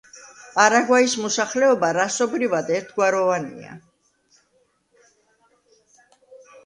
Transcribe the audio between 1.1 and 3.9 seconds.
მოსახლეობა რასობრივად ერთგვაროვანია.